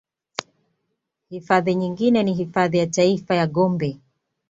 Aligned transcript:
Hifadhi 1.29 1.75
nyingine 1.75 2.23
ni 2.23 2.33
hifadhi 2.33 2.77
ya 2.77 2.87
taifa 2.87 3.35
ya 3.35 3.47
Gombe 3.47 3.99